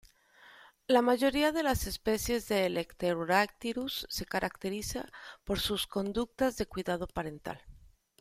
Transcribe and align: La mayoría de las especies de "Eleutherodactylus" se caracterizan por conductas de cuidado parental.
La 0.87 1.03
mayoría 1.03 1.51
de 1.51 1.61
las 1.61 1.85
especies 1.85 2.47
de 2.47 2.65
"Eleutherodactylus" 2.65 4.07
se 4.09 4.25
caracterizan 4.25 5.05
por 5.43 5.59
conductas 5.89 6.57
de 6.57 6.65
cuidado 6.65 7.05
parental. 7.05 7.61